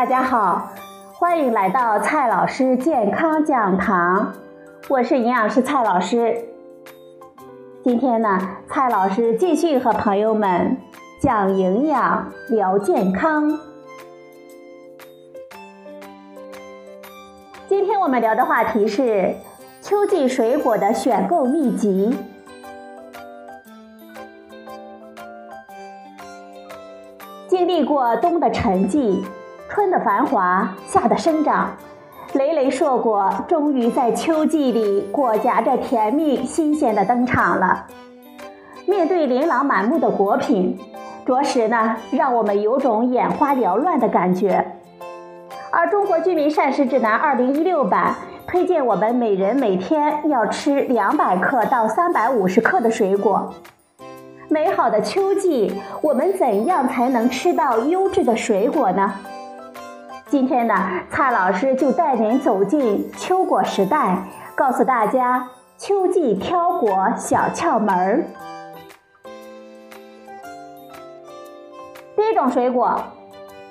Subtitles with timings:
[0.00, 0.70] 大家好，
[1.12, 4.32] 欢迎来到蔡老师健康讲堂，
[4.88, 6.42] 我是营养师蔡老师。
[7.84, 10.78] 今天呢，蔡老师继续和朋友们
[11.20, 13.58] 讲营养、聊健康。
[17.68, 19.34] 今天我们聊的话题是
[19.82, 22.16] 秋季水果的选购秘籍。
[27.46, 29.22] 经历过冬的沉寂，
[29.70, 31.70] 春的繁华，夏的生长，
[32.32, 37.86] 累累硕果终于在秋季里裹挟着甜蜜新鲜的登场了。
[38.84, 40.76] 面对琳琅满目的果品，
[41.24, 44.72] 着实呢让我们有种眼花缭乱的感觉。
[45.70, 48.16] 而《中国居民膳食指南》二零一六版
[48.48, 53.54] 推荐我们每人每天要吃两百克到三百五十克的水果。
[54.48, 59.14] 美好的秋季，我们怎样才能吃到优质的水果呢？
[60.30, 60.74] 今天呢，
[61.10, 64.16] 蔡老师就带您走进秋果时代，
[64.54, 68.24] 告诉大家秋季挑果小窍门儿。
[72.14, 73.02] 第一种水果，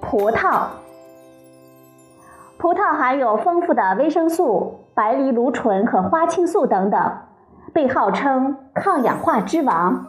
[0.00, 0.62] 葡萄。
[2.58, 7.12] 葡萄含有丰富的维生素、白藜芦醇和花青素等等，
[7.72, 10.04] 被号称抗氧化之王。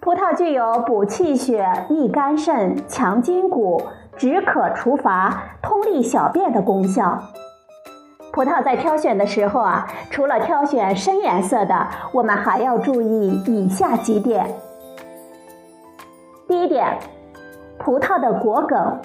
[0.00, 3.82] 葡萄具有补气血、益肝肾、强筋骨、
[4.20, 7.22] 止渴除乏、通利小便的功效。
[8.30, 14.46] 葡萄在挑选的时候啊，除了挑选深颜色的，我们还要注意以下几点。
[16.46, 16.98] 第一点，
[17.78, 19.00] 葡萄的果梗。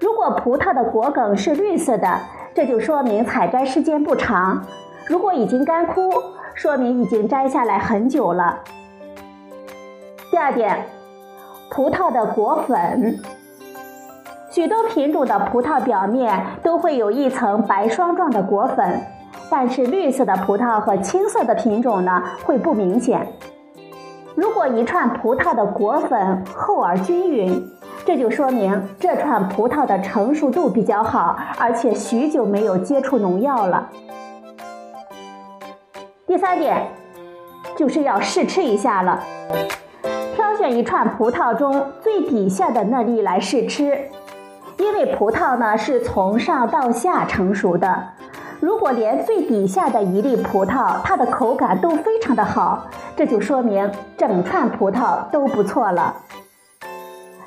[0.00, 2.18] 如果葡萄的果梗是绿色的，
[2.54, 4.62] 这就说明采摘时间不长；
[5.06, 6.10] 如果已经干枯，
[6.54, 8.60] 说明已经摘下来很久了。
[10.30, 10.86] 第二点，
[11.70, 13.18] 葡萄的果粉，
[14.56, 19.02] 许多品种的葡萄表面都会有一层白霜状的果粉，
[19.50, 23.28] 但是绿色的葡萄和青色的品种呢会不明显。
[24.34, 27.62] 如果一串葡萄的果粉厚而均匀，
[28.06, 33.90] 这就说明这串葡萄的成熟度比较好，而且许久没有接触农药了。
[36.26, 36.82] 第三点，
[37.76, 39.20] 就是要试吃一下了。
[40.34, 43.98] 挑选一串葡萄中最底下的那粒来试吃，
[44.78, 48.08] 因为葡萄呢是从上到下成熟的。
[48.60, 56.16] 如果连最底下的一粒葡萄它的口感都非常的好，这就说明整串葡萄都不错了。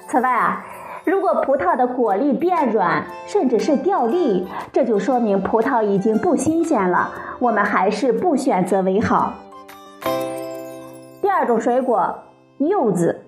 [0.08, 0.66] 此外啊，
[1.04, 9.34] 如果葡萄的果粒变软，甚至是掉粒，这就说明葡萄已经不新鲜了，我们还是不选择为好。
[11.22, 12.16] 第二种水果。
[12.58, 13.22] 柚子，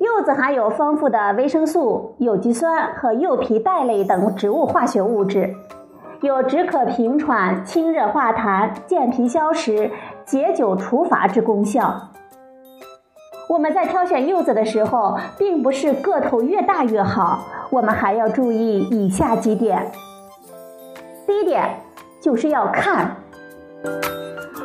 [0.00, 5.54] 柚子含有丰富的维生素、有机酸和柚皮苷类等植物化学物质，
[6.22, 9.90] 有止渴平喘、清热化痰、健脾消食、
[10.24, 12.08] 解酒除乏之功效。
[13.50, 19.92] 我们在挑选柚子的时候，并不是个头越大越好，我们还要注意以下几点。
[21.26, 21.82] 第一点，
[22.22, 23.16] 就是要看。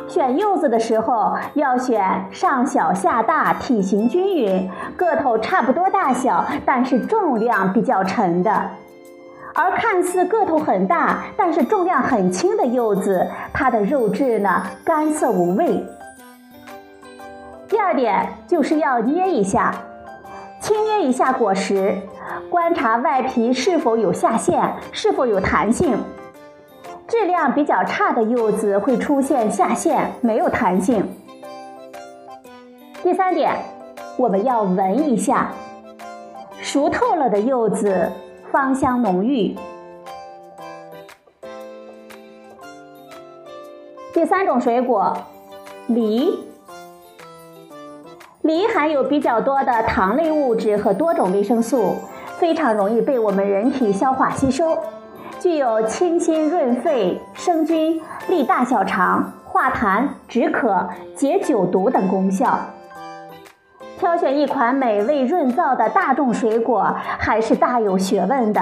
[0.08, 8.70] 选柚子的时候要选上小下大、体型均匀、个头差不多大小，但是重量比较沉的。
[9.54, 15.84] 而看似个头很大，但是重量很轻的柚子，它的肉质呢干涩无味。
[17.68, 19.74] 第二点就是要捏一下，
[20.60, 21.94] 轻捏一下果实，
[22.50, 25.98] 观察外皮是否有下陷，是否有弹性。
[27.08, 31.08] 质量比较差的柚子会出现下陷，没有弹性。
[33.02, 33.54] 第三点，
[34.16, 35.52] 我们要闻一下，
[36.60, 38.10] 熟透了的柚子
[38.50, 39.56] 芳香浓郁。
[44.12, 45.16] 第三种水果，
[45.86, 46.40] 梨，
[48.42, 51.94] 梨含有比较多的糖类物质和多种维生素，
[52.38, 54.76] 非常容易被我们人体消化吸收。
[55.46, 62.58] 具有清心润肺、生津、利大小肠、化痰、止渴、解酒毒等功效。
[63.96, 68.60] 挑选一款美味润燥的大众水果还是大有学问的。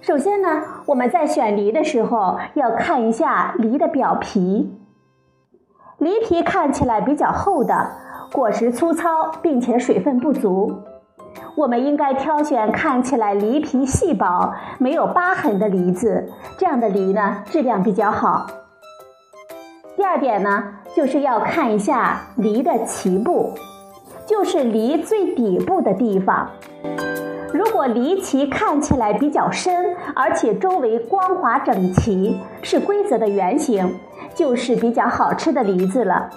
[0.00, 4.78] 首先呢，我们在选梨的时候要看一下梨的表皮，
[5.98, 7.90] 梨皮看起来比较厚的，
[8.32, 9.08] 果实粗糙，
[9.42, 10.84] 并且水分不足。
[11.56, 18.46] 我们应该挑选看起来梨皮细薄、没有疤痕的梨子，这样的梨呢质量比较好。
[19.96, 20.64] 第二点呢，
[20.94, 23.52] 就是要看一下梨的脐部，
[24.26, 26.50] 就是梨最底部的地方。
[27.52, 33.94] 如果梨脐看起来比较深，而且周围光滑整齐，是规则的圆形，
[34.34, 36.28] 就是比较好吃的梨子了。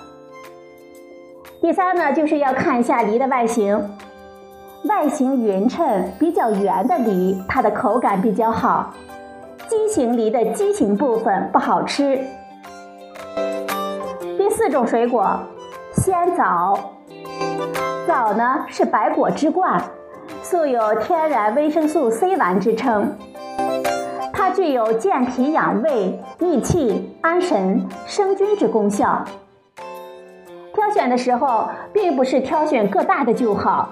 [1.59, 3.89] 第三呢，就是要看一下梨的外形，
[4.83, 8.94] 外形匀称、比较圆的梨，它的口感比较好；
[9.68, 12.19] 畸形梨的畸形部分不好吃。
[14.38, 15.39] 第四种水果，
[15.94, 16.91] 鲜枣。
[18.07, 19.81] 枣呢是百果之冠。
[20.41, 23.18] 素有天然维生素 C 丸之称，
[24.31, 29.25] 它具有健脾养胃、益气安神、生津之功效。
[30.74, 33.89] 挑选的时候，并不是挑选个大的就好，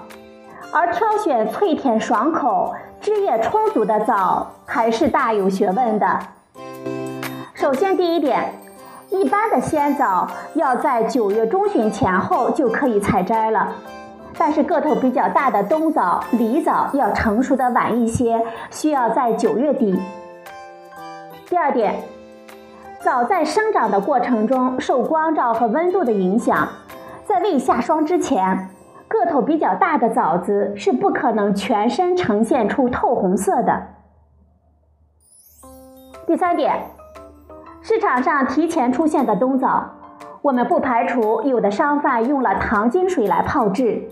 [0.72, 6.18] 而挑选脆甜爽口、汁液充足的枣，还是大有学问的。
[7.54, 8.52] 首先，第一点，
[9.10, 13.72] 一般的鲜枣要在九月中旬前后就可以采摘了。
[14.38, 19.98] 但是个头比较大的冬枣、梨枣要成熟的晚一些，需要在九月底。
[21.48, 21.94] 第二点，
[23.00, 26.68] 枣在生长的过程中受光照和温度的影响，
[27.24, 28.68] 在未下霜之前，
[29.08, 33.82] 个头比较大的枣子是不可能全身呈现出透红色的。
[36.26, 36.90] 第三点，
[37.80, 39.92] 市场上提前出现的冬枣。
[40.42, 44.08] 我们不排除有的商贩用了糖精水来泡制。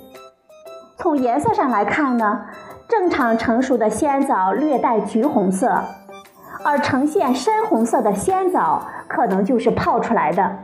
[0.97, 2.47] 从颜色上来看呢，
[2.89, 5.81] 正常成熟的鲜枣略带橘红色，
[6.65, 10.59] 而呈现深红色的鲜枣可能就是泡出来的。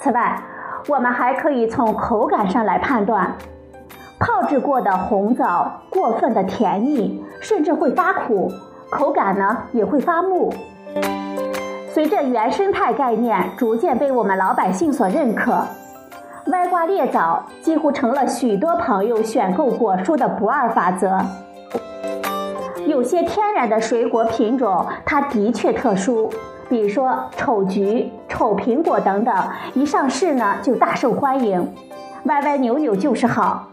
[0.00, 0.42] 此外，
[0.86, 3.34] 我们还可以从口感上来判断，
[4.18, 8.50] 泡制过的红枣过分的甜腻，甚至会发苦，
[8.90, 10.52] 口感呢也会发木。
[11.88, 15.64] 随着原生态概念逐渐被我们老百姓所认可，
[16.46, 21.18] 歪瓜裂枣几乎成了许多朋友选购果蔬的不二法则。
[22.86, 26.30] 有些天然的水果品种，它的确特殊，
[26.68, 29.34] 比如说丑橘、丑苹果等等，
[29.74, 31.72] 一上市呢就大受欢迎，
[32.24, 33.68] 歪歪扭扭就是好。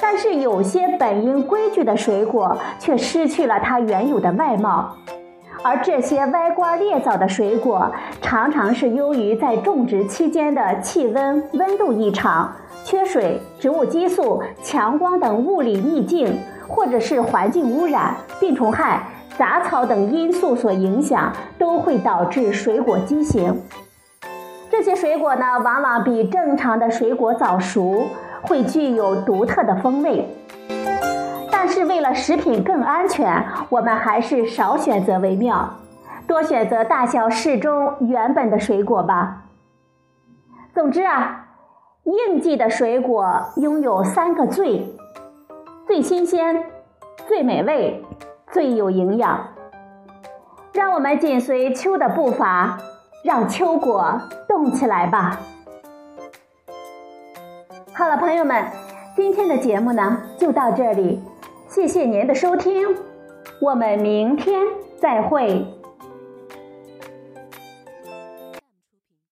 [0.00, 4.94] 但是有些本应规矩的水果，却失去了它原有的外貌。
[5.64, 7.90] 而这些歪瓜裂枣的水果，
[8.22, 12.52] 常常是由于在种植期间的气温、温度异常、
[12.84, 16.38] 缺水、植物激素、强光等物理逆境，
[16.68, 19.02] 或者是环境污染、病虫害、
[19.38, 23.62] 杂草等因素所影响，都会导致水果畸形。
[24.68, 28.08] 这些水果呢，往往比正常的水果早熟，
[28.42, 30.28] 会具有独特的风味。
[31.52, 35.72] 但是为了食品更安全，我们还是少选择为妙，
[36.26, 39.44] 多选择大小适中、原本的水果吧。
[40.74, 41.46] 总之啊，
[42.02, 44.94] 应季的水果拥有三个最：
[45.86, 46.64] 最新鲜、
[47.28, 48.04] 最美味、
[48.52, 49.48] 最有营养。
[50.72, 52.78] 让我们紧随秋的步伐，
[53.24, 55.40] 让秋果动起来吧。
[57.92, 58.64] 好了，朋友们，
[59.16, 61.20] 今天的节目呢就到这里。
[61.66, 62.86] 谢谢您的收听，
[63.60, 64.62] 我们明天
[65.00, 65.66] 再会。